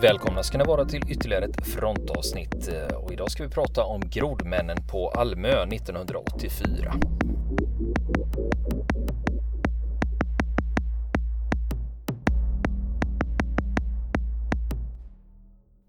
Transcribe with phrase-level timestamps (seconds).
[0.00, 4.00] Välkomna ska ni vara till ytterligare ett frontavsnitt eh, och idag ska vi prata om
[4.00, 6.94] grodmännen på Almö 1984.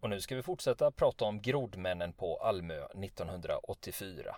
[0.01, 4.35] Och nu ska vi fortsätta prata om grodmännen på Almö 1984.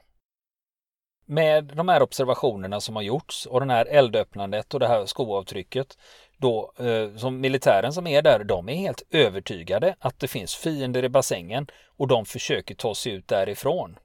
[1.25, 5.97] Med de här observationerna som har gjorts och det här eldöppnandet och det här skoavtrycket
[6.39, 11.03] då eh, som militären som är där, de är helt övertygade att det finns fiender
[11.03, 11.67] i bassängen
[11.97, 13.95] och de försöker ta sig ut därifrån.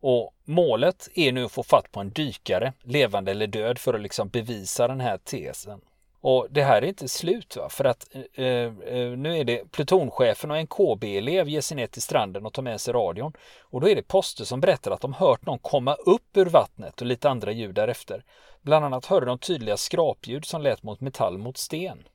[0.00, 4.00] Och målet är nu att få fatt på en dykare, levande eller död, för att
[4.00, 5.80] liksom bevisa den här tesen.
[6.22, 7.68] Och det här är inte slut va?
[7.68, 12.02] för att eh, eh, nu är det plutonchefen och en KB-elev ger sig ner till
[12.02, 13.32] stranden och tar med sig radion.
[13.60, 17.00] Och då är det poster som berättar att de hört någon komma upp ur vattnet
[17.00, 18.24] och lite andra ljud därefter.
[18.62, 22.08] Bland annat hörde de tydliga skrapljud som lät mot metall mot sten.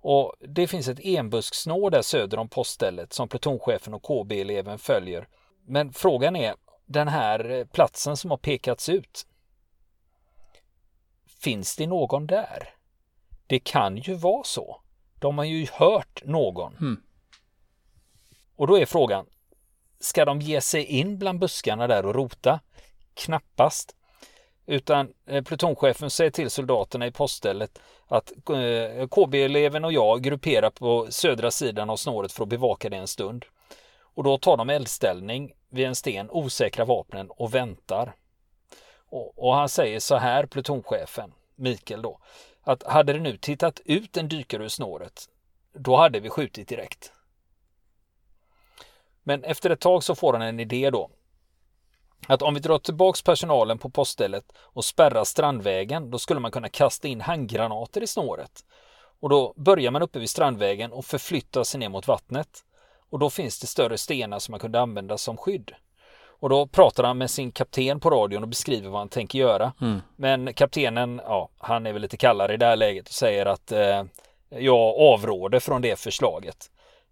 [0.00, 5.28] Och det finns ett enbusksnår där söder om poststället som plutonchefen och KB-eleven följer.
[5.66, 6.54] Men frågan är,
[6.86, 9.26] den här platsen som har pekats ut,
[11.44, 12.68] Finns det någon där?
[13.46, 14.80] Det kan ju vara så.
[15.20, 16.76] De har ju hört någon.
[16.76, 17.02] Mm.
[18.56, 19.26] Och då är frågan,
[20.00, 22.60] ska de ge sig in bland buskarna där och rota?
[23.14, 23.96] Knappast.
[24.66, 31.06] Utan eh, plutonchefen säger till soldaterna i poststället att eh, KB-eleven och jag grupperar på
[31.10, 33.44] södra sidan av snåret för att bevaka det en stund.
[34.00, 38.14] Och då tar de eldställning vid en sten, osäkra vapnen och väntar.
[39.14, 42.18] Och, och han säger så här, plutonchefen, Mikael då,
[42.62, 45.28] att hade det nu tittat ut en dykare ur snåret,
[45.72, 47.12] då hade vi skjutit direkt.
[49.22, 51.10] Men efter ett tag så får han en idé då.
[52.28, 56.68] Att om vi drar tillbaks personalen på poststället och spärrar Strandvägen, då skulle man kunna
[56.68, 58.64] kasta in handgranater i snåret.
[59.20, 62.64] Och då börjar man uppe vid Strandvägen och förflyttar sig ner mot vattnet.
[63.10, 65.74] Och då finns det större stenar som man kunde använda som skydd.
[66.44, 69.72] Och då pratar han med sin kapten på radion och beskriver vad han tänker göra.
[69.80, 70.02] Mm.
[70.16, 73.72] Men kaptenen, ja, han är väl lite kallare i det här läget och säger att
[73.72, 74.02] eh,
[74.48, 76.56] jag avråder från det förslaget.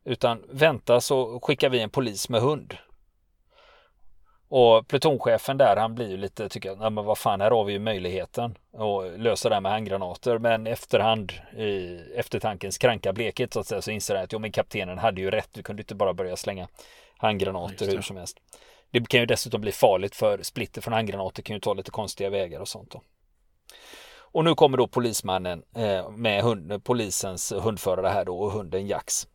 [0.04, 2.76] Utan vänta så skickar vi en polis med hund.
[4.48, 7.72] Och plutonchefen där han blir ju lite, tycker jag, men vad fan här har vi
[7.72, 10.38] ju möjligheten att lösa det här med handgranater.
[10.38, 14.52] Men efterhand i eftertankens kranka blekhet så att säga så inser han att jo men
[14.52, 15.50] kaptenen hade ju rätt.
[15.54, 16.68] Vi kunde inte bara börja slänga
[17.16, 18.38] handgranater hur som helst.
[18.92, 22.30] Det kan ju dessutom bli farligt för splitter från handgranater kan ju ta lite konstiga
[22.30, 22.90] vägar och sånt.
[22.90, 23.02] Då.
[24.16, 29.26] Och nu kommer då polismannen eh, med hund, polisens hundförare här då och hunden Jax.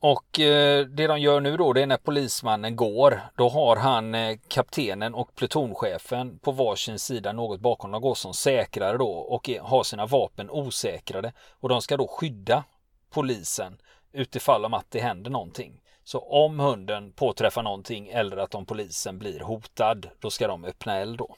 [0.00, 3.20] Och eh, det de gör nu då det är när polismannen går.
[3.36, 7.90] Då har han eh, kaptenen och plutonchefen på varsin sida något bakom.
[7.90, 11.32] De går som säkrare då och har sina vapen osäkrade.
[11.60, 12.64] Och de ska då skydda
[13.10, 13.78] polisen
[14.12, 15.80] utifall om att det händer någonting.
[16.04, 20.96] Så om hunden påträffar någonting eller att om polisen blir hotad, då ska de öppna
[20.96, 21.36] eld då.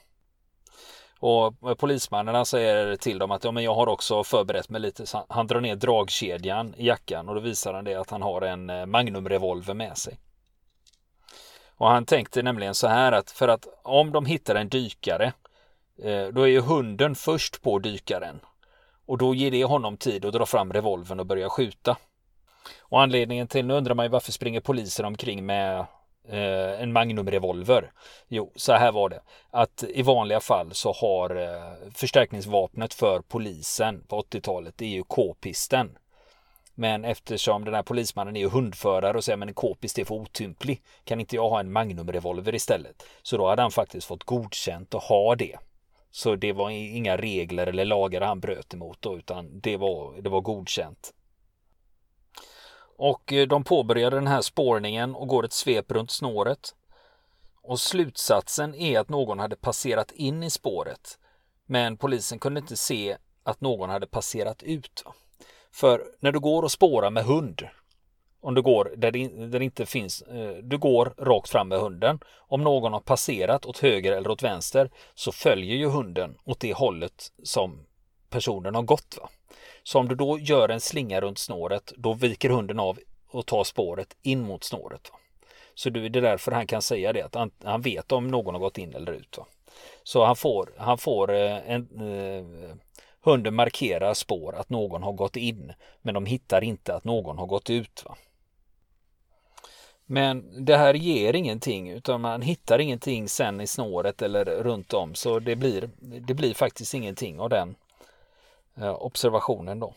[1.19, 5.07] Och eh, polismannen säger till dem att ja, men jag har också förberett mig lite.
[5.07, 8.43] Så han drar ner dragkedjan i jackan och då visar han det att han har
[8.43, 10.19] en eh, magnumrevolver med sig.
[11.79, 15.33] Och han tänkte nämligen så här att för att om de hittar en dykare
[16.03, 18.41] eh, då är ju hunden först på dykaren.
[19.07, 21.97] Och då ger det honom tid att dra fram revolvern och börja skjuta.
[22.81, 25.79] Och anledningen till, nu undrar man ju varför springer poliser omkring med
[26.29, 27.93] eh, en Magnum-revolver?
[28.29, 29.21] Jo, så här var det.
[29.51, 35.03] Att i vanliga fall så har eh, förstärkningsvapnet för polisen på 80-talet, det är ju
[35.03, 35.99] k-pisten.
[36.79, 40.15] Men eftersom den här polismannen är ju hundförare och säger men en k-pist är för
[40.15, 40.83] otymplig.
[41.05, 43.03] Kan inte jag ha en Magnum-revolver istället?
[43.23, 45.57] Så då hade han faktiskt fått godkänt att ha det.
[46.11, 50.29] Så det var inga regler eller lagar han bröt emot då, utan det var, det
[50.29, 51.13] var godkänt.
[52.99, 56.75] Och eh, de påbörjar den här spårningen och går ett svep runt snåret.
[57.63, 61.19] Och slutsatsen är att någon hade passerat in i spåret.
[61.67, 65.05] Men polisen kunde inte se att någon hade passerat ut.
[65.73, 67.63] För när du går och spårar med hund,
[68.41, 71.79] om du går där det, där det inte finns, eh, du går rakt fram med
[71.81, 72.19] hunden.
[72.49, 76.73] Om någon har passerat åt höger eller åt vänster så följer ju hunden åt det
[76.73, 77.87] hållet som
[78.31, 79.19] personen har gått.
[79.21, 79.29] Va?
[79.87, 82.99] Så om du då gör en slinga runt snåret, då viker hunden av
[83.31, 85.11] och tar spåret in mot snåret.
[85.13, 85.19] Va?
[85.75, 88.61] Så det är därför han kan säga det, att han, han vet om någon har
[88.61, 89.39] gått in eller ut.
[89.39, 89.47] Va?
[90.03, 92.77] Så han får, han får eh, en, eh,
[93.21, 95.73] hunden markerar spår att någon har gått in,
[96.03, 98.03] men de hittar inte att någon har gått ut.
[98.05, 98.17] Va?
[100.07, 105.15] Men det här ger ingenting utan man hittar ingenting sen i snåret eller runt om
[105.15, 107.86] så det blir, det blir faktiskt ingenting av den Eh,
[108.81, 109.95] Eh, observationen då.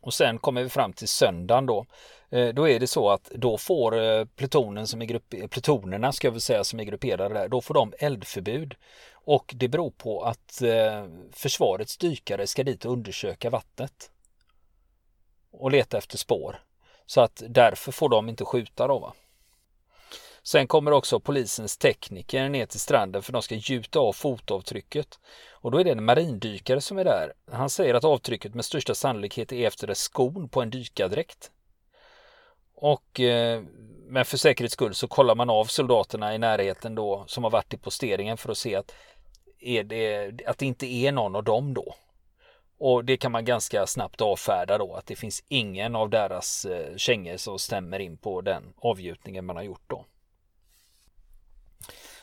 [0.00, 1.86] Och sen kommer vi fram till söndagen då.
[2.30, 6.26] Eh, då är det så att då får eh, plutonen som är grupp, plutonerna ska
[6.26, 8.74] jag väl säga som är grupperade där, då får de eldförbud.
[9.12, 10.62] Och det beror på att
[11.32, 14.10] försvarets dykare ska dit och undersöka vattnet.
[15.50, 16.62] Och leta efter spår.
[17.06, 19.14] Så att därför får de inte skjuta då va.
[20.44, 25.18] Sen kommer också polisens tekniker ner till stranden för de ska gjuta av fotavtrycket.
[25.50, 27.32] Och då är det en marindykare som är där.
[27.50, 31.50] Han säger att avtrycket med största sannolikhet är efter skon på en dykardräkt.
[32.74, 33.62] Och eh,
[34.12, 37.74] men för säkerhets skull så kollar man av soldaterna i närheten då som har varit
[37.74, 38.94] i posteringen för att se att,
[39.60, 41.94] är det, att det inte är någon av dem då.
[42.78, 46.96] Och det kan man ganska snabbt avfärda då att det finns ingen av deras eh,
[46.96, 50.04] kängor som stämmer in på den avgjutningen man har gjort då.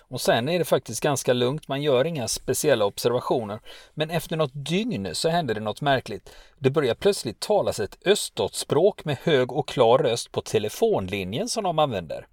[0.10, 3.60] Och sen är det faktiskt ganska lugnt, man gör inga speciella observationer.
[3.94, 6.30] Men efter något dygn så händer det något märkligt.
[6.60, 11.80] Det börjar plötsligt talas ett öststatsspråk med hög och klar röst på telefonlinjen som de
[11.80, 12.28] använder.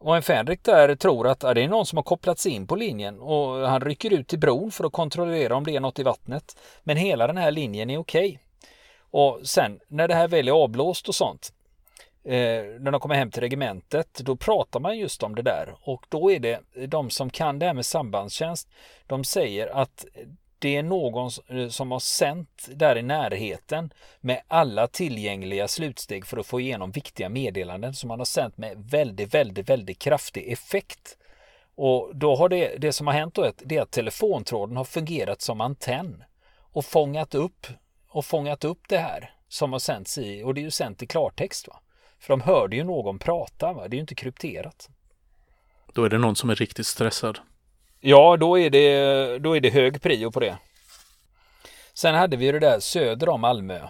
[0.00, 2.76] Och en Fänrik där tror att ja, det är någon som har kopplats in på
[2.76, 6.02] linjen och han rycker ut till bron för att kontrollera om det är något i
[6.02, 6.56] vattnet.
[6.82, 8.28] Men hela den här linjen är okej.
[8.28, 8.38] Okay.
[9.10, 11.52] Och sen när det här väl är avblåst och sånt
[12.28, 16.06] eh, när de kommer hem till regementet, då pratar man just om det där och
[16.08, 18.68] då är det de som kan det här med sambandstjänst.
[19.06, 20.06] De säger att
[20.58, 26.36] det är någon eh, som har sänt där i närheten med alla tillgängliga slutsteg för
[26.36, 31.18] att få igenom viktiga meddelanden som man har sänt med väldigt, väldigt, väldigt kraftig effekt.
[31.74, 34.76] Och då har det, det som har hänt då är att, det är att telefontråden
[34.76, 36.24] har fungerat som antenn
[36.72, 37.66] och fångat upp
[38.08, 41.06] och fångat upp det här som har sänts i och det är ju sänt i
[41.06, 41.68] klartext.
[41.68, 41.80] Va?
[42.18, 43.88] För de hörde ju någon prata, va?
[43.88, 44.88] det är ju inte krypterat.
[45.92, 47.38] Då är det någon som är riktigt stressad.
[48.00, 50.58] Ja, då är det, då är det hög prio på det.
[51.94, 53.80] Sen hade vi det där söder om Malmö,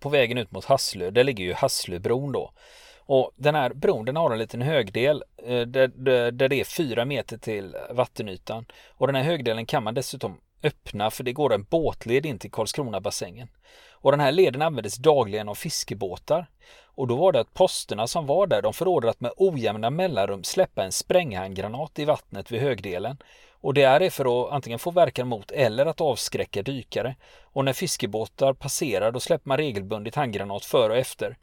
[0.00, 1.10] på vägen ut mot Hasslö.
[1.10, 2.52] Där ligger ju Hasslöbron då.
[2.98, 6.64] Och den här bron den har en liten högdel eh, där, där, där det är
[6.64, 8.66] fyra meter till vattenytan.
[8.88, 12.50] Och den här högdelen kan man dessutom öppna för det går en båtled in till
[12.50, 13.48] Karlskronabassängen.
[13.92, 16.46] Och den här leden användes dagligen av fiskebåtar.
[16.84, 20.44] Och då var det att posterna som var där, de förordade att med ojämna mellanrum
[20.44, 23.16] släppa en spränghandgranat i vattnet vid högdelen.
[23.60, 27.16] Och det är för att antingen få verkan mot eller att avskräcka dykare.
[27.42, 31.36] Och när fiskebåtar passerar då släpper man regelbundet handgranat före och efter.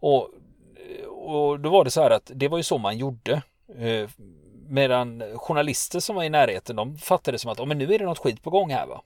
[0.00, 0.30] Och,
[1.08, 3.42] och då var det så här att det var ju så man gjorde.
[3.78, 4.08] Eh,
[4.68, 8.04] Medan journalister som var i närheten de fattade som att oh, men nu är det
[8.04, 9.02] något skit på gång här va.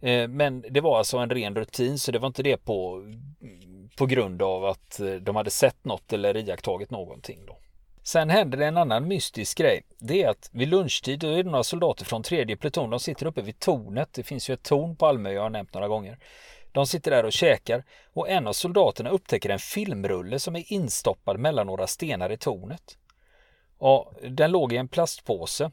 [0.00, 3.02] Eh, men det var alltså en ren rutin så det var inte det på,
[3.96, 7.46] på grund av att eh, de hade sett något eller iakttagit någonting.
[7.46, 7.58] Då.
[8.02, 9.82] Sen händer det en annan mystisk grej.
[9.98, 12.90] Det är att vid lunchtid då är det några soldater från tredje pluton.
[12.90, 14.08] De sitter uppe vid tornet.
[14.12, 16.18] Det finns ju ett torn på Almö jag har nämnt några gånger.
[16.72, 21.38] De sitter där och käkar och en av soldaterna upptäcker en filmrulle som är instoppad
[21.38, 22.98] mellan några stenar i tornet.
[23.78, 25.70] Och den låg i en plastpåse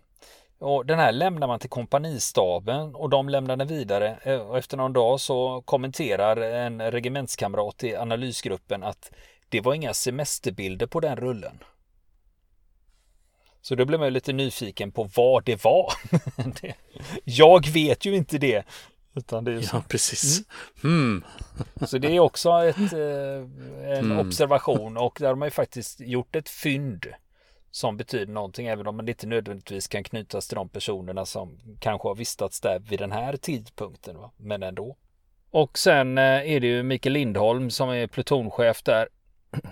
[0.62, 4.18] och den här lämnar man till kompanistaben och de lämnar den vidare.
[4.24, 9.12] Eh, och efter någon dag så kommenterar en regementskamrat i analysgruppen att
[9.50, 11.60] det var inga semesterbilder på den rullen.
[13.62, 15.93] Så då blev man lite nyfiken på vad det var.
[17.24, 18.65] Jag vet ju inte det.
[19.15, 19.75] Utan det är så.
[19.75, 20.41] Ja, precis.
[20.84, 21.24] Mm.
[21.86, 23.00] Så det är också ett, eh,
[23.91, 24.20] en mm.
[24.20, 27.05] observation och där har man ju faktiskt gjort ett fynd
[27.71, 32.07] som betyder någonting även om man inte nödvändigtvis kan knytas till de personerna som kanske
[32.07, 34.17] har vistats där vid den här tidpunkten.
[34.17, 34.31] Va?
[34.37, 34.97] Men ändå.
[35.51, 39.07] Och sen eh, är det ju Mikael Lindholm som är plutonchef där.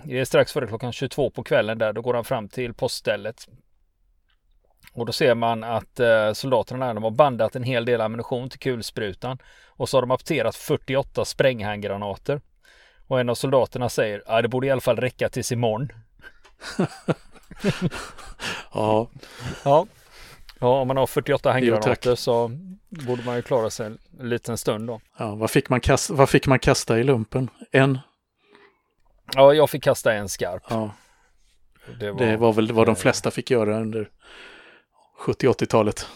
[0.04, 1.92] Det är strax före klockan 22 på kvällen där.
[1.92, 3.48] Då går han fram till poststället.
[4.92, 8.58] Och då ser man att eh, soldaterna de har bandat en hel del ammunition till
[8.58, 9.38] kulsprutan.
[9.66, 12.40] Och så har de apterat 48 spränghandgranater.
[13.06, 15.92] Och en av soldaterna säger, att det borde i alla fall räcka tills imorgon.
[18.72, 19.08] ja.
[19.64, 19.86] ja.
[20.60, 22.50] Ja, om man har 48 handgranater så
[22.88, 23.98] borde man ju klara sig en
[24.28, 25.00] liten stund då.
[25.18, 27.50] Ja, vad fick man kasta, vad fick man kasta i lumpen?
[27.72, 27.98] En?
[29.34, 30.62] Ja, jag fick kasta en skarp.
[30.68, 30.90] Ja.
[31.98, 34.10] Det var, det var väl vad de flesta fick göra under
[35.26, 36.06] 70-80-talet.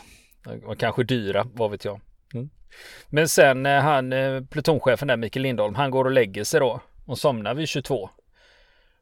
[0.79, 2.01] Kanske dyra, vad vet jag.
[2.35, 2.51] Mm.
[3.09, 6.81] Men sen eh, han, eh, plutonchefen där, Mikael Lindholm, han går och lägger sig då
[7.07, 8.11] och somnar vid 22.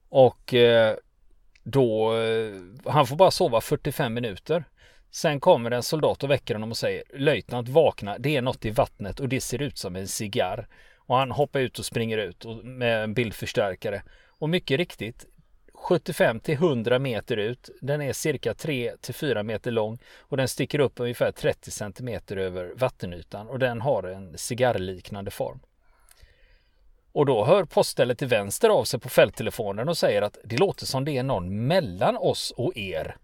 [0.09, 0.97] Och eh,
[1.63, 2.53] då, eh,
[2.93, 4.65] han får bara sova 45 minuter.
[5.11, 8.71] Sen kommer en soldat och väcker honom och säger Löjtnant vakna, det är något i
[8.71, 10.69] vattnet och det ser ut som en cigarr.
[10.97, 14.03] Och han hoppar ut och springer ut med en bildförstärkare.
[14.29, 15.27] Och mycket riktigt,
[15.75, 17.71] 75 till 100 meter ut.
[17.81, 22.37] Den är cirka 3 till 4 meter lång och den sticker upp ungefär 30 centimeter
[22.37, 25.61] över vattenytan och den har en cigarrliknande form.
[27.13, 30.87] Och då hör poststället till vänster av sig på fälttelefonen och säger att det låter
[30.87, 33.17] som det är någon mellan oss och er.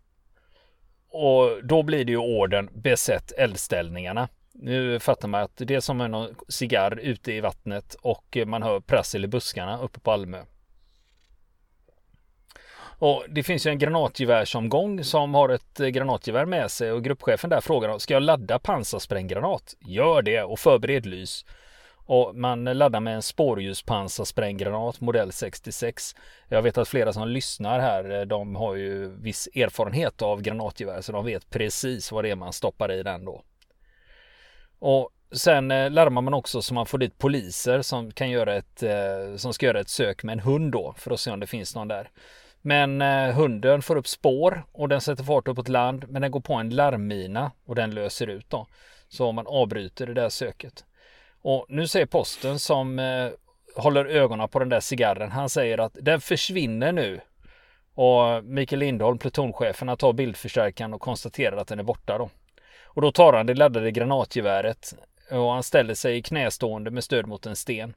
[1.10, 4.28] Och då blir det ju orden besätt eldställningarna.
[4.52, 8.80] Nu fattar man att det är som en cigarr ute i vattnet och man hör
[8.80, 10.42] prassel i buskarna uppe på Almö.
[13.00, 17.60] Och det finns ju en granatgevärsomgång som har ett granatgevär med sig och gruppchefen där
[17.60, 19.74] frågar ska jag ladda pansarspränggranat?
[19.80, 21.44] Gör det och förbered lys.
[22.08, 26.14] Och man laddar med en spårljuspansarspränggranat modell 66.
[26.48, 31.00] Jag vet att flera som lyssnar här, eh, de har ju viss erfarenhet av granatgevär
[31.00, 33.42] så de vet precis vad det är man stoppar i den då.
[34.78, 38.82] Och sen eh, larmar man också så man får dit poliser som kan göra ett,
[38.82, 41.46] eh, som ska göra ett sök med en hund då för att se om det
[41.46, 42.10] finns någon där.
[42.60, 43.00] Men
[43.32, 46.70] hunden får upp spår och den sätter fart uppåt land men den går på en
[46.70, 48.66] larmmina och den löser ut då.
[49.08, 50.84] Så man avbryter det där söket.
[51.50, 53.30] Och nu säger posten som eh,
[53.76, 55.30] håller ögonen på den där cigarren.
[55.30, 57.20] Han säger att den försvinner nu.
[57.94, 62.30] Och Mikael Lindholm, plutonchefen, tar bildförstärkaren och konstaterar att den är borta då.
[62.84, 64.94] Och då tar han det laddade granatgeväret
[65.30, 67.94] och han ställer sig i knästående med stöd mot en sten.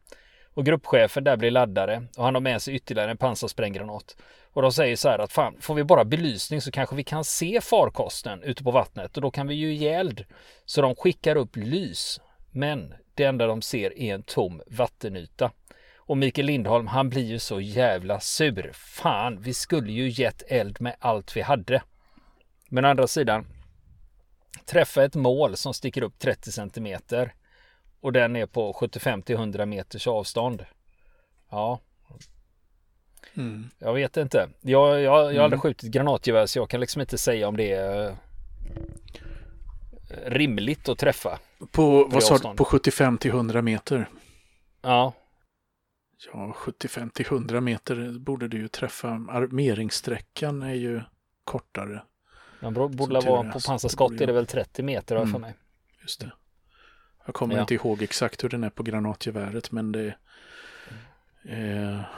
[0.54, 4.18] Och gruppchefen där blir laddare och han har med sig ytterligare en pansarspränggranat.
[4.54, 7.24] Och de säger så här att fan, får vi bara belysning så kanske vi kan
[7.24, 10.26] se farkosten ute på vattnet och då kan vi ju ge eld.
[10.66, 12.20] Så de skickar upp lys.
[12.52, 15.52] Men det enda de ser är en tom vattenyta.
[15.96, 18.72] Och Mikael Lindholm, han blir ju så jävla sur.
[18.74, 21.84] Fan, vi skulle ju gett eld med allt vi hade.
[22.70, 23.46] Men å andra sidan,
[24.66, 27.34] träffa ett mål som sticker upp 30 centimeter
[28.00, 30.66] och den är på 75 till 100 meters avstånd.
[31.50, 31.80] Ja.
[33.34, 33.70] Mm.
[33.80, 34.50] Jag vet inte.
[34.62, 35.60] Jag, jag, jag har aldrig mm.
[35.60, 38.16] skjutit granatgevär så jag kan liksom inte säga om det är
[40.26, 41.40] rimligt att träffa.
[41.72, 44.10] På, vad sa du, på 75 till 100 meter?
[44.82, 45.14] Ja.
[46.34, 49.08] Ja, 75 till 100 meter borde du ju träffa.
[49.08, 51.02] Armeringssträckan är ju
[51.44, 52.04] kortare.
[52.60, 55.32] Den borde vara på pansarskott är det väl 30 meter mm.
[55.32, 55.54] för mig.
[56.02, 56.32] Just det.
[57.26, 57.62] Jag kommer ja.
[57.62, 60.16] inte ihåg exakt hur den är på granatgeväret men det
[61.44, 62.10] är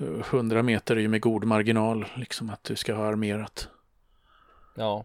[0.00, 3.68] 100 meter är ju med god marginal liksom att du ska ha armerat.
[4.76, 5.04] Ja.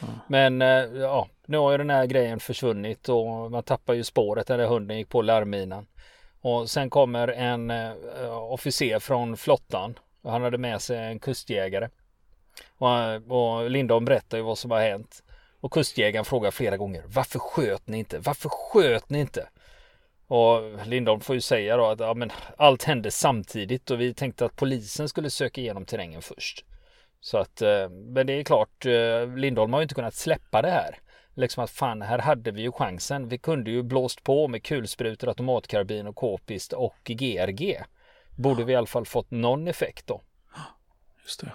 [0.00, 0.06] ja.
[0.28, 4.48] Men eh, ja, nu har ju den här grejen försvunnit och man tappar ju spåret
[4.48, 5.86] när hunden gick på larmminan.
[6.40, 7.92] Och sen kommer en eh,
[8.52, 9.98] officer från flottan.
[10.22, 11.88] Han hade med sig en kustjägare.
[12.78, 12.88] Och,
[13.28, 15.22] och Lindholm berättar ju vad som har hänt.
[15.60, 18.18] Och kustjägaren frågar flera gånger Varför sköt ni inte?
[18.18, 19.48] Varför sköt ni inte?
[20.26, 24.44] Och Lindholm får ju säga då att ja, men allt hände samtidigt och vi tänkte
[24.44, 26.64] att polisen skulle söka igenom terrängen först.
[27.20, 30.70] Så att, eh, men det är klart, eh, Lindholm har ju inte kunnat släppa det
[30.70, 30.98] här.
[31.34, 33.28] Liksom att fan, här hade vi ju chansen.
[33.28, 37.82] Vi kunde ju blåst på med kulsprutor, automatkarbin och k-pist och GRG.
[38.36, 40.20] Borde vi i alla fall fått någon effekt då.
[41.22, 41.52] Just det.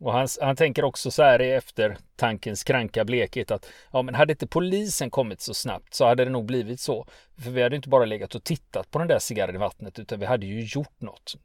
[0.00, 4.32] Och han, han tänker också så här i eftertankens kranka blekhet att ja, men hade
[4.32, 7.06] inte polisen kommit så snabbt så hade det nog blivit så.
[7.42, 10.20] För vi hade inte bara legat och tittat på den där cigarren i vattnet utan
[10.20, 11.36] vi hade ju gjort något.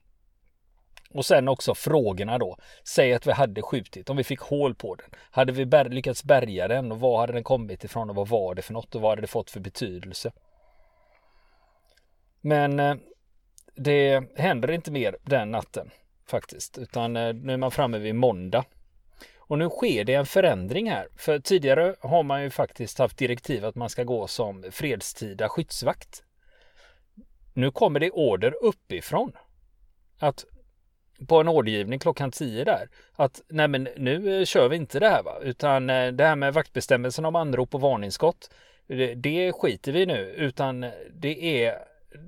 [1.14, 2.58] Och sen också frågorna då.
[2.84, 5.10] Säg att vi hade skjutit, om vi fick hål på den.
[5.32, 8.56] Hade vi bär lyckats bärga den och var hade den kommit ifrån och vad var
[8.56, 10.32] det för något och vad hade det fått för betydelse?
[12.42, 12.96] Men eh,
[13.76, 15.92] det händer inte mer den natten
[16.28, 18.66] faktiskt, utan eh, nu är man framme vid måndag.
[19.38, 23.66] Och nu sker det en förändring här, för tidigare har man ju faktiskt haft direktiv
[23.66, 26.24] att man ska gå som fredstida skyddsvakt.
[27.54, 29.32] Nu kommer det order uppifrån
[30.20, 30.46] att
[31.28, 35.10] på en ordergivning klockan 10 där att nej men nu eh, kör vi inte det
[35.10, 38.50] här va utan eh, det här med vaktbestämmelsen om anrop och varningsskott
[38.88, 41.78] det, det skiter vi nu utan eh, det är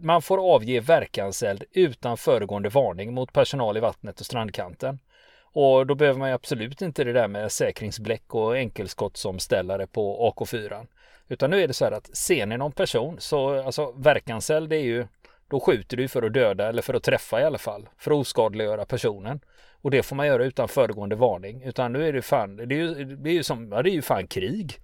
[0.01, 4.99] man får avge verkanseld utan föregående varning mot personal i vattnet och strandkanten.
[5.41, 10.87] Och då behöver man ju absolut inte det där med säkringsbläck och enkelskottsomställare på AK4.
[11.27, 14.77] Utan nu är det så här att ser ni någon person så alltså verkanseld är
[14.77, 15.07] ju
[15.55, 17.89] då skjuter du för att döda eller för att träffa i alla fall.
[17.97, 19.39] För att oskadliggöra personen.
[19.81, 21.63] Och det får man göra utan föregående varning.
[21.63, 23.93] Utan nu är det fan, det är ju, det är ju som, ja det är
[23.93, 24.79] ju fan krig.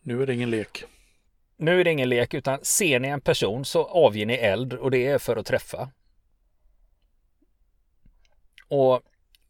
[0.00, 0.84] Nu är det ingen lek.
[1.56, 4.90] Nu är det ingen lek utan ser ni en person så avger ni eld och
[4.90, 5.90] det är för att träffa.
[8.68, 9.02] Och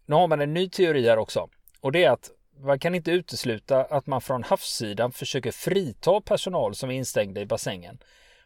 [0.07, 1.49] nu har man en ny teori här också.
[1.81, 2.31] Och det är att
[2.63, 7.47] man kan inte utesluta att man från havssidan försöker frita personal som är instängda i
[7.47, 7.99] bassängen.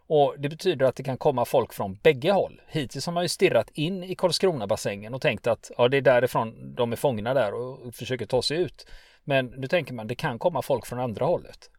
[0.09, 2.61] Och det betyder att det kan komma folk från bägge håll.
[2.67, 6.75] Hittills har man ju stirrat in i Karlskrona-bassängen och tänkt att ja, det är därifrån
[6.75, 8.87] de är fångna där och försöker ta sig ut.
[9.25, 11.71] Men nu tänker man det kan komma folk från andra hållet.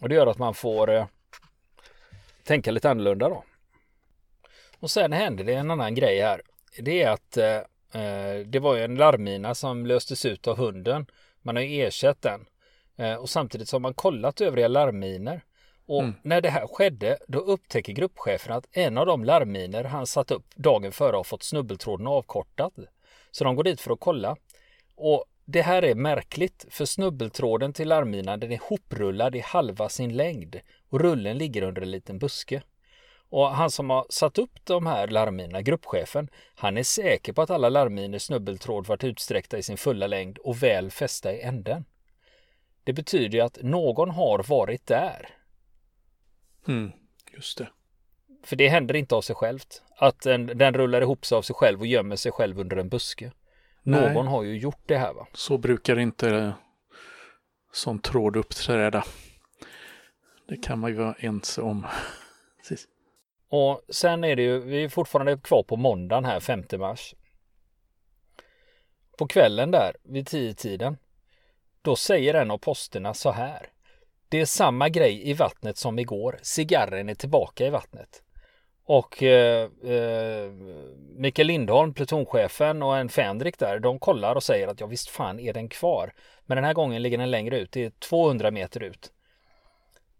[0.00, 1.06] Och det gör att man får eh,
[2.44, 3.44] tänka lite annorlunda då.
[4.80, 6.42] Och sen händer det en annan grej här.
[6.78, 7.60] Det är att eh,
[8.46, 11.06] det var ju en larmmina som löstes ut av hunden.
[11.42, 12.46] Man har ju ersatt den.
[12.98, 15.44] Eh, och samtidigt så har man kollat övriga larmminer.
[15.86, 16.14] Och mm.
[16.22, 20.54] när det här skedde då upptäcker gruppchefen att en av de larmminer han satt upp
[20.56, 22.72] dagen före har fått snubbeltråden avkortad.
[23.30, 24.36] Så de går dit för att kolla.
[24.96, 30.16] Och det här är märkligt för snubbeltråden till larmminan den är hoprullad i halva sin
[30.16, 32.62] längd och rullen ligger under en liten buske.
[33.30, 37.50] Och han som har satt upp de här larmminorna, gruppchefen, han är säker på att
[37.50, 41.84] alla larmminor snubbeltråd varit utsträckta i sin fulla längd och väl fästa i änden.
[42.84, 45.28] Det betyder ju att någon har varit där.
[46.68, 46.92] Mm,
[47.32, 47.68] just det.
[48.44, 49.82] För det händer inte av sig självt.
[49.96, 52.88] Att den, den rullar ihop sig av sig själv och gömmer sig själv under en
[52.88, 53.32] buske.
[53.82, 54.14] Nej.
[54.14, 55.26] Någon har ju gjort det här va?
[55.32, 56.52] Så brukar inte
[57.72, 59.04] sån tråd uppträda.
[60.48, 61.86] Det kan man ju vara ense om.
[63.48, 67.14] Och sen är det ju, vi är fortfarande kvar på måndagen här 5 mars.
[69.18, 70.96] På kvällen där vid 10-tiden.
[71.82, 73.68] Då säger en av posterna så här.
[74.28, 76.38] Det är samma grej i vattnet som igår.
[76.42, 78.22] Cigarren är tillbaka i vattnet.
[78.84, 80.50] Och eh, eh,
[81.16, 85.40] Mikael Lindholm, plutonchefen och en Fänrik där, de kollar och säger att ja visst fan
[85.40, 86.12] är den kvar.
[86.46, 89.12] Men den här gången ligger den längre ut, det är 200 meter ut.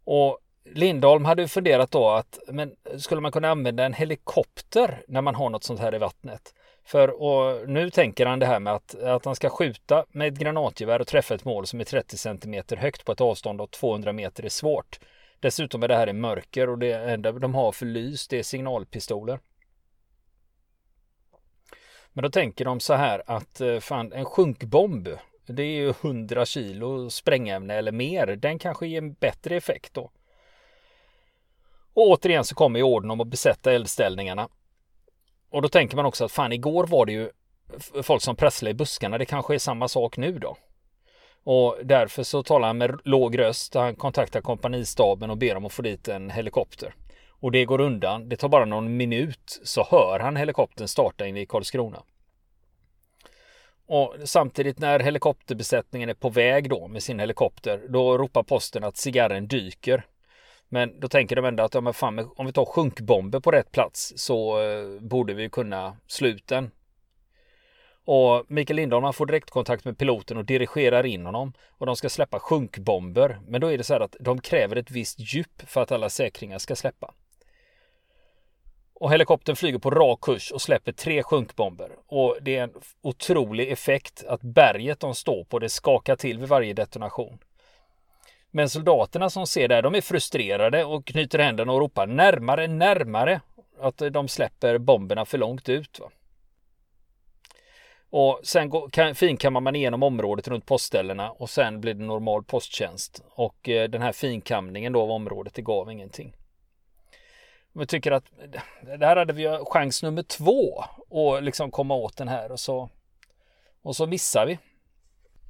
[0.05, 0.39] Och
[0.75, 5.51] Lindholm hade funderat då att men skulle man kunna använda en helikopter när man har
[5.51, 6.55] något sånt här i vattnet?
[6.85, 10.39] För och nu tänker han det här med att, att han ska skjuta med ett
[10.39, 14.13] granatgevär och träffa ett mål som är 30 centimeter högt på ett avstånd av 200
[14.13, 14.99] meter är svårt.
[15.41, 18.43] Dessutom är det här i mörker och det enda de har för lys det är
[18.43, 19.41] signalpistoler.
[22.13, 25.09] Men då tänker de så här att eh, fan en sjunkbomb
[25.49, 28.27] det är ju 100 kilo sprängämne eller mer.
[28.27, 30.11] Den kanske ger en bättre effekt då.
[31.99, 34.49] Och återigen så kommer ju orden om att besätta eldställningarna.
[35.51, 37.31] Och då tänker man också att fan igår var det ju
[38.03, 39.19] folk som prasslade i buskarna.
[39.19, 40.57] Det kanske är samma sak nu då.
[41.45, 43.75] Och därför så talar han med låg röst.
[43.75, 46.95] Han kontaktar kompanistaben och ber dem att få dit en helikopter.
[47.31, 48.29] Och det går undan.
[48.29, 52.03] Det tar bara någon minut så hör han helikoptern starta in i Karlskrona.
[53.87, 58.97] Och samtidigt när helikopterbesättningen är på väg då med sin helikopter, då ropar posten att
[58.97, 60.07] cigarren dyker.
[60.69, 63.73] Men då tänker de ändå att ja, men fan, om vi tar sjunkbomber på rätt
[63.73, 66.65] plats så eh, borde vi kunna sluten.
[66.65, 66.71] den.
[68.11, 71.53] Och Mikael Lindholm får direktkontakt med piloten och dirigerar in honom.
[71.69, 73.39] Och de ska släppa sjunkbomber.
[73.47, 76.11] Men då är det så här att de kräver ett visst djup för att alla
[76.11, 77.15] säkringar ska släppa.
[78.95, 81.91] Och helikoptern flyger på rak kurs och släpper tre sjunkbomber.
[82.07, 86.49] Och det är en otrolig effekt att berget de står på det skakar till vid
[86.49, 87.39] varje detonation.
[88.51, 93.41] Men soldaterna som ser det de är frustrerade och knyter händerna och ropar närmare, närmare.
[93.81, 96.01] Att eh, de släpper bomberna för långt ut.
[96.01, 96.11] Va?
[98.11, 103.25] Och sen kan, finkammar man igenom området runt postställena och sen blir det normal posttjänst.
[103.31, 106.35] Och eh, den här finkamningen då av området, det gav ingenting.
[107.73, 112.29] Vi tycker att eh, där hade vi chans nummer två att liksom komma åt den
[112.29, 112.91] här och så
[113.83, 114.59] och så missar vi.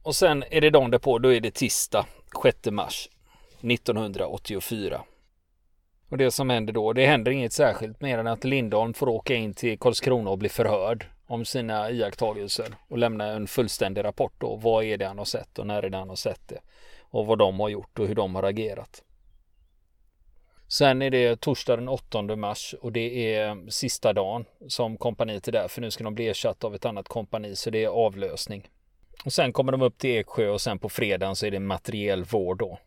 [0.02, 2.06] Och sen är det dagen därpå, då är det tisdag
[2.42, 3.08] 6 mars
[3.60, 5.02] 1984.
[6.08, 9.34] Och det som händer då, det händer inget särskilt mer än att Lindholm får åka
[9.34, 14.56] in till Karlskrona och bli förhörd om sina iakttagelser och lämna en fullständig rapport då.
[14.56, 16.60] Vad är det han har sett och när är det han har sett det?
[17.00, 19.02] Och vad de har gjort och hur de har agerat.
[20.68, 25.52] Sen är det torsdag den 8 mars och det är sista dagen som kompaniet är
[25.52, 28.68] där för nu ska de bli ersatta av ett annat kompani så det är avlösning.
[29.24, 32.24] Och sen kommer de upp till Eksjö och sen på fredagen så är det materiell
[32.24, 32.78] vård då.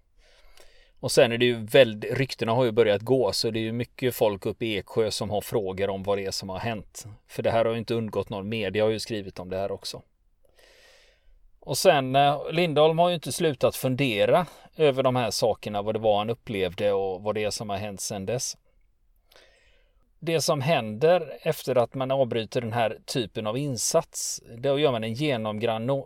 [1.00, 3.72] Och sen är det ju väldigt, ryktena har ju börjat gå så det är ju
[3.72, 7.06] mycket folk uppe i Eksjö som har frågor om vad det är som har hänt.
[7.28, 9.72] För det här har ju inte undgått någon, media har ju skrivit om det här
[9.72, 10.02] också.
[11.60, 14.46] Och sen eh, Lindholm har ju inte slutat fundera
[14.78, 17.78] över de här sakerna, vad det var han upplevde och vad det är som har
[17.78, 18.58] hänt sedan dess.
[20.24, 25.04] Det som händer efter att man avbryter den här typen av insats, då gör man
[25.04, 25.14] en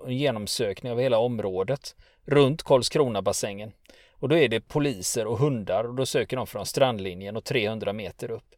[0.08, 3.72] genomsökning av hela området runt Karlskronabasängen.
[4.12, 7.94] Och då är det poliser och hundar och då söker de från strandlinjen och 300
[7.94, 8.56] meter upp.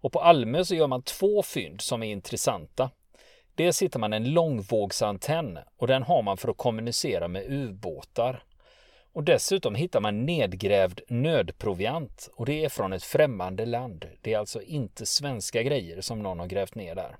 [0.00, 2.90] Och på Almö så gör man två fynd som är intressanta.
[3.54, 8.42] Dels hittar man en långvågsantenn och den har man för att kommunicera med ubåtar.
[9.16, 14.04] Och dessutom hittar man nedgrävd nödproviant och det är från ett främmande land.
[14.20, 17.16] Det är alltså inte svenska grejer som någon har grävt ner där.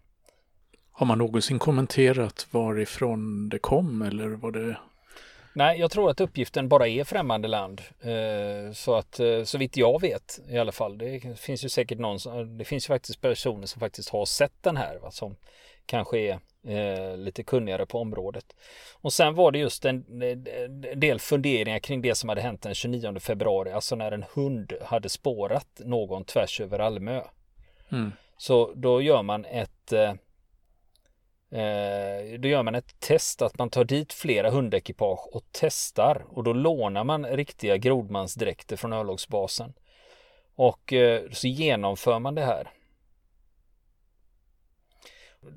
[0.93, 4.77] Har man någonsin kommenterat varifrån det kom eller var det
[5.53, 7.83] Nej, jag tror att uppgiften bara är främmande land.
[8.01, 10.99] Eh, så att eh, så vitt jag vet i alla fall.
[10.99, 14.63] Det finns ju säkert någon som, det finns ju faktiskt personer som faktiskt har sett
[14.63, 14.99] den här.
[14.99, 15.37] Va, som
[15.87, 18.57] kanske är eh, lite kunnigare på området.
[18.93, 22.75] Och sen var det just en, en del funderingar kring det som hade hänt den
[22.75, 23.73] 29 februari.
[23.73, 27.23] Alltså när en hund hade spårat någon tvärs över Almö.
[27.93, 28.13] Mm.
[28.39, 30.15] Så då gör man ett eh,
[31.51, 36.45] Eh, då gör man ett test att man tar dit flera hundekipage och testar och
[36.45, 39.73] då lånar man riktiga grodmansdräkter från örlogsbasen.
[40.55, 42.71] Och eh, så genomför man det här.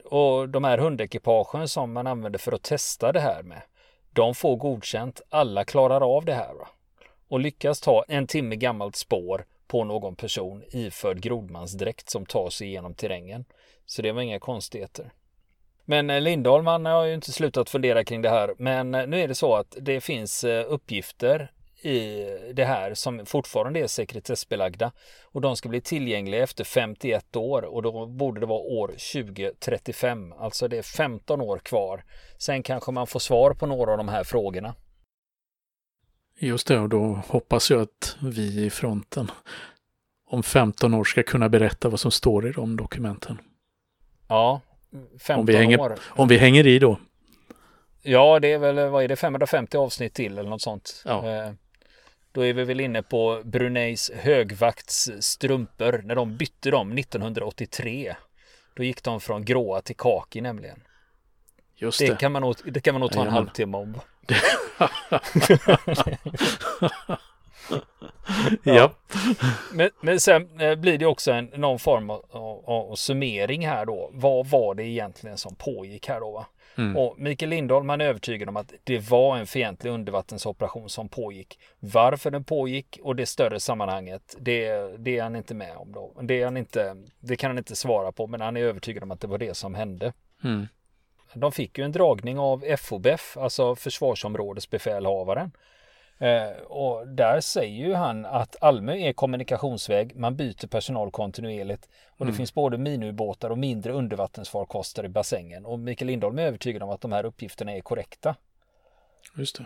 [0.05, 3.61] Och de här hundekipagen som man använder för att testa det här med,
[4.13, 5.21] de får godkänt.
[5.29, 6.53] Alla klarar av det här.
[6.53, 6.67] Va?
[7.27, 12.67] Och lyckas ta en timme gammalt spår på någon person iförd grodmansdräkt som tar sig
[12.67, 13.45] igenom terrängen.
[13.85, 15.11] Så det var inga konstigheter.
[15.85, 18.53] Men eh, Lindholm han har ju inte slutat fundera kring det här.
[18.57, 23.25] Men eh, nu är det så att det finns eh, uppgifter i det här som
[23.25, 24.91] fortfarande är sekretessbelagda
[25.25, 30.33] och de ska bli tillgängliga efter 51 år och då borde det vara år 2035.
[30.33, 32.03] Alltså det är 15 år kvar.
[32.37, 34.75] Sen kanske man får svar på några av de här frågorna.
[36.39, 39.31] Just det, och då hoppas jag att vi i fronten
[40.25, 43.41] om 15 år ska kunna berätta vad som står i de dokumenten.
[44.27, 44.61] Ja,
[45.19, 45.95] 15 om vi hänger, år.
[46.01, 46.99] Om vi hänger i då.
[48.01, 51.03] Ja, det är väl, vad är det, 550 avsnitt till eller något sånt.
[51.05, 51.29] Ja.
[51.29, 51.53] Eh,
[52.31, 58.15] då är vi väl inne på Bruneis högvakts strumpor när de bytte dem 1983.
[58.73, 60.83] Då gick de från gråa till kaki nämligen.
[61.75, 62.07] Just det.
[62.07, 64.01] Det kan man nog, det kan man nog ta en halvtimme om.
[68.63, 68.91] ja.
[69.73, 73.85] Men, men sen eh, blir det också en, någon form av, av, av summering här
[73.85, 74.09] då.
[74.13, 76.31] Vad var det egentligen som pågick här då?
[76.31, 76.45] Va?
[76.77, 76.97] Mm.
[76.97, 81.59] Och Mikael Lindholm han är övertygad om att det var en fientlig undervattensoperation som pågick.
[81.79, 86.13] Varför den pågick och det större sammanhanget, det, det är han inte med om då.
[86.21, 89.11] Det, är han inte, det kan han inte svara på, men han är övertygad om
[89.11, 90.13] att det var det som hände.
[90.43, 90.67] Mm.
[91.33, 95.51] De fick ju en dragning av FOBEF, alltså försvarsområdesbefälhavaren.
[96.21, 102.25] Eh, och där säger ju han att Almö är kommunikationsväg, man byter personal kontinuerligt och
[102.25, 102.35] det Mm.
[102.35, 105.65] finns både miniubåtar och mindre undervattensfarkoster i bassängen.
[105.65, 108.35] Och Mikael Lindholm är övertygad om att de här uppgifterna är korrekta.
[109.37, 109.65] Just det.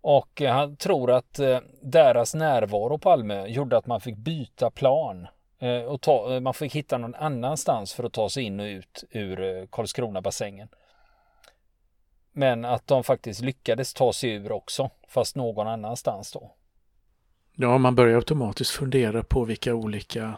[0.00, 4.70] Och eh, han tror att eh, deras närvaro på Almö gjorde att man fick byta
[4.70, 5.26] plan.
[5.88, 9.40] Och ta, man fick hitta någon annanstans för att ta sig in och ut ur
[9.40, 10.68] eh, Karlskrona-bassängen.
[12.32, 16.54] Men att de faktiskt lyckades ta sig ur också, fast någon annanstans då.
[17.54, 20.34] Ja, man börjar automatiskt fundera på vilka olika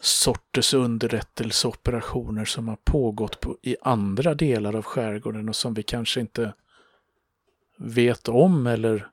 [0.00, 6.20] sorters underrättelseoperationer som har pågått på, i andra delar av skärgården och som vi kanske
[6.20, 6.54] inte
[7.76, 9.08] vet om eller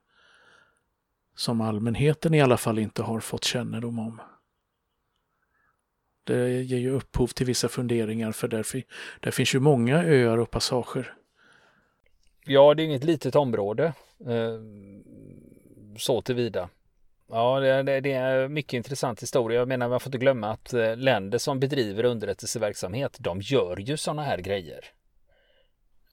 [1.35, 4.21] som allmänheten i alla fall inte har fått kännedom om.
[6.23, 8.65] Det ger ju upphov till vissa funderingar för där,
[9.19, 11.13] där finns ju många öar och passager.
[12.45, 13.93] Ja, det är inget litet område.
[14.27, 14.59] Eh,
[15.97, 16.69] så tillvida.
[17.29, 19.59] Ja, det, det, är mycket intressant historia.
[19.59, 23.97] Jag menar, man får inte glömma att eh, länder som bedriver underrättelseverksamhet, de gör ju
[23.97, 24.85] sådana här grejer.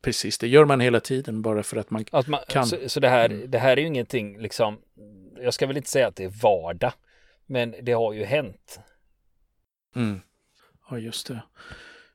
[0.02, 2.66] Precis, det gör man hela tiden bara för att man Att man, Kan.
[2.66, 3.50] Så, så det, här, Mm.
[3.50, 4.78] det här är ju ingenting liksom,
[5.40, 6.92] jag ska väl inte säga att det är vardag,
[7.46, 8.80] men det har ju hänt.
[9.96, 10.20] Mm.
[10.90, 11.42] Ja, just det.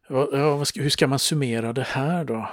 [0.10, 2.50] Ja, hur ska man summera det här då?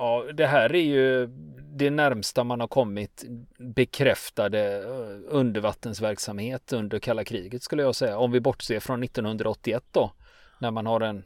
[0.00, 1.26] Ja, det här är ju
[1.72, 3.24] det närmsta man har kommit
[3.58, 8.18] bekräftade eh, undervattensverksamhet under kalla kriget skulle jag säga.
[8.18, 10.12] Om vi bortser från 1981 då,
[10.58, 11.22] när man har en eh,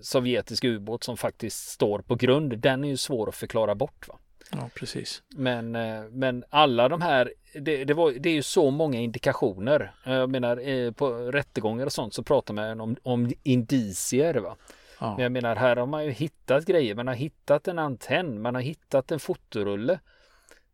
[0.00, 2.58] sovjetisk ubåt som faktiskt står på grund.
[2.58, 4.08] Den är ju svår att förklara bort.
[4.08, 4.18] Va?
[4.50, 5.22] Ja, precis.
[5.28, 9.94] Men, eh, men alla de här, det, det, var, det är ju så många indikationer.
[10.04, 14.34] Jag menar på rättegångar och sånt så pratar man om, om indicier.
[14.34, 14.56] Va?
[15.00, 16.94] Men Ja, jag menar här har man ju hittat grejer.
[16.94, 20.00] Man har hittat en antenn, man har hittat en fotorulle.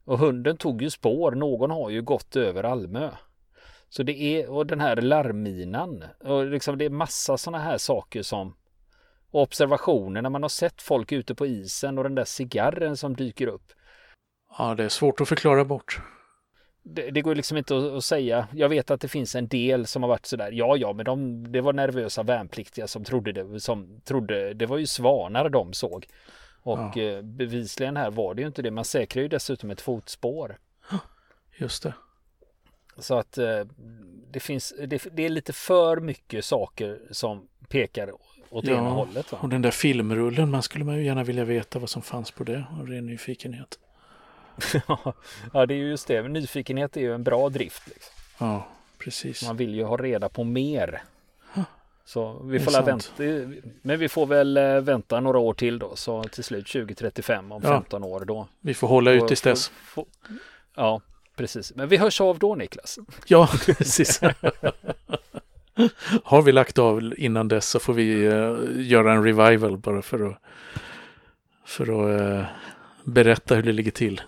[0.05, 1.33] Och hunden tog ju spår.
[1.33, 3.11] Någon har ju gått över Almö.
[3.89, 6.05] Så det är, och den här larmminan.
[6.21, 8.57] Och liksom det är massa sådana här saker som
[9.31, 13.47] observationer när man har sett folk ute på isen och den där cigarren som dyker
[13.47, 13.73] upp.
[14.59, 16.01] ja, det är svårt att förklara bort.
[16.87, 18.49] Det, det går liksom inte att, att säga.
[18.53, 20.51] Jag vet att det finns en del som har varit sådär.
[20.53, 23.61] Ja, ja, men de, det var nervösa värnpliktiga som trodde det.
[23.61, 26.07] Som trodde, det var ju svanar de såg.
[26.63, 27.03] Och Ja.
[27.03, 28.71] eh, bevisligen här var det ju inte det.
[28.71, 30.59] Man säkrar ju dessutom ett fotspår.
[31.57, 31.95] Just det.
[32.99, 33.61] Så att eh,
[34.31, 38.11] det finns, det, det är lite för mycket saker som pekar
[38.51, 39.33] åt Ja, ena hållet.
[39.33, 39.39] Va?
[39.43, 42.45] Och den där filmrullen, man skulle man ju gärna vilja veta vad som fanns på
[42.45, 43.79] det av ren nyfikenhet.
[45.53, 46.23] ja, det är ju just det.
[46.29, 47.83] Nyfikenhet är ju en bra drift.
[47.87, 48.13] Liksom.
[48.39, 48.67] Ja,
[48.99, 49.47] precis.
[49.47, 51.03] Man vill ju ha reda på mer.
[52.07, 53.07] Så vi får vänta.
[53.83, 55.97] Men vi får väl eh, vänta några år till då.
[55.97, 57.69] Så till slut 2035 om Ja.
[57.71, 58.49] 15 år då.
[58.61, 59.69] Vi får hålla ut tills dess.
[59.85, 60.07] får-
[60.77, 61.01] Ja,
[61.37, 61.75] precis.
[61.75, 62.99] Men vi hörs av då Niklas.
[63.27, 64.21] Ja, precis.
[66.25, 68.57] Har vi lagt av innan dess så får vi eh,
[68.91, 70.37] göra en revival bara för att,
[71.65, 71.83] för
[72.15, 72.45] att eh,
[73.05, 74.21] berätta hur det ligger till.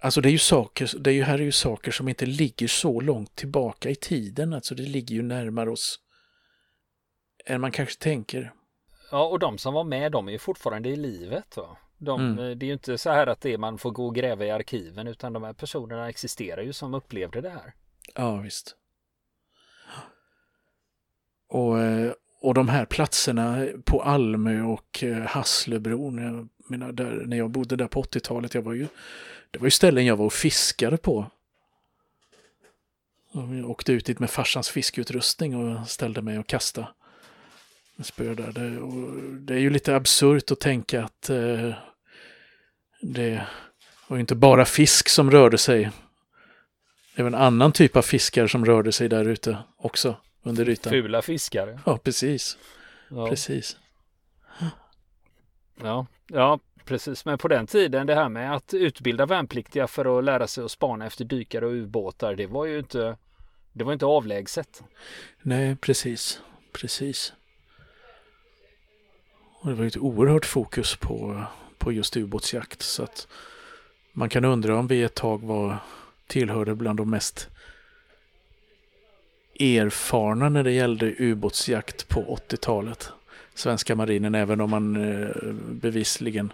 [0.00, 2.68] Alltså det är ju saker, det är ju, här är ju saker som inte ligger
[2.68, 4.52] så långt tillbaka i tiden.
[4.52, 6.00] Alltså det ligger ju närmare oss
[7.46, 8.52] än man kanske tänker.
[9.10, 11.56] Ja, och de som var med, de är ju fortfarande i livet.
[11.56, 11.76] Va?
[11.98, 12.38] De, Mm.
[12.38, 14.44] eh, Det är ju inte så här att det är man får gå och gräva
[14.44, 17.74] i arkiven, utan de här personerna existerar ju som upplevde det här.
[18.14, 18.76] Ja, visst.
[21.48, 27.36] Och, eh, och de här platserna på Almö och eh, Hasslebron, jag menar, där, när
[27.36, 28.86] jag bodde där på 80-talet, jag var ju,
[29.50, 31.30] det var ju ställen jag var och fiskade på.
[33.32, 36.88] Och jag åkte ut dit med farsans fiskeutrustning och ställde mig och kastade
[38.02, 38.52] spö där.
[38.52, 38.70] Det,
[39.46, 41.72] det är ju lite absurt att tänka att eh,
[43.00, 43.46] det
[44.08, 45.90] var inte bara fisk som rörde sig
[47.18, 50.90] det var en annan typ av fiskar som rörde sig där ute också under ytan.
[50.90, 51.80] Fula fiskare.
[51.86, 52.58] Ja, precis.
[53.10, 53.28] Ja.
[53.28, 53.76] precis.
[55.82, 57.24] Ja, ja, precis.
[57.24, 60.70] Men på den tiden det här med att utbilda värnpliktiga för att lära sig att
[60.70, 63.16] spana efter dykare och ubåtar, det var ju inte,
[63.72, 64.82] det var inte avlägset.
[65.42, 66.40] Nej, precis.
[66.72, 67.32] Precis.
[69.60, 71.44] Och det var ju ett oerhört fokus på,
[71.78, 72.82] på just ubåtsjakt.
[72.82, 73.28] Så att
[74.12, 75.78] man kan undra om vi ett tag var
[76.26, 77.48] tillhörde bland de mest
[79.60, 83.12] erfarna när det gällde ubåtsjakt på 80-talet.
[83.58, 86.52] Svenska marinen, även om man eh, bevisligen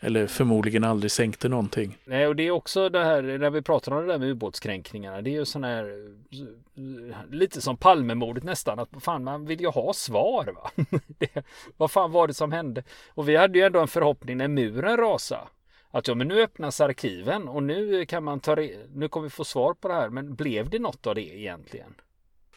[0.00, 1.98] eller förmodligen aldrig sänkte någonting.
[2.04, 5.22] Nej, och det är också det här när vi pratar om det där med ubåtskränkningarna.
[5.22, 5.84] Det är ju sån här
[6.30, 8.78] eh, lite som Palmemordet nästan.
[8.78, 10.54] Att fan, man vill ju ha svar.
[10.56, 10.70] Va?
[11.18, 11.44] Det,
[11.76, 12.82] vad fan var det som hände?
[13.08, 15.42] Och vi hade ju ändå en förhoppning när muren rasade.
[15.90, 19.30] Att ja, men nu öppnas arkiven och nu kan man ta re- nu kommer vi
[19.30, 20.08] få svar på det här.
[20.08, 21.94] Men blev det något av det egentligen?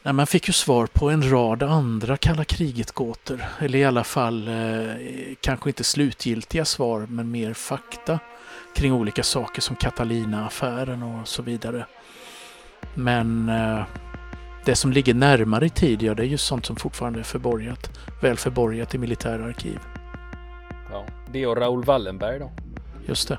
[0.06, 3.44] Nej, man fick ju svar på en rad andra kalla kriget-gåtor.
[3.58, 4.94] Eller i alla fall eh,
[5.40, 8.18] kanske inte slutgiltiga svar, men mer fakta
[8.74, 11.86] kring olika saker som Catalina-affären och så vidare.
[12.94, 13.84] Men eh,
[14.64, 17.90] det som ligger närmare i tid, ja, det är ju sånt som fortfarande är förborgat.
[18.22, 19.78] Väl förborgat i militära arkiv.
[20.90, 22.52] Ja, det och Raoul Wallenberg då.
[23.06, 23.38] Just det.